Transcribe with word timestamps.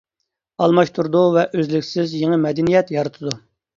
ئالماشتۇرىدۇ 0.63 1.21
ۋە 1.37 1.43
ئۈزلۈكسىز 1.59 2.17
يېڭى 2.23 2.43
مەدەنىيەت 2.49 2.91
يارىتىدۇ. 2.97 3.37